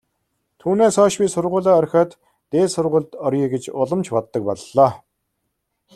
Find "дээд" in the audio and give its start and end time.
2.51-2.69